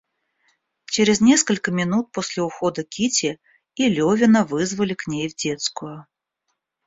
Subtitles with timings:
[0.87, 3.39] Через несколько минут после ухода Кити,
[3.75, 6.07] и Левина вызвали к ней в детскую.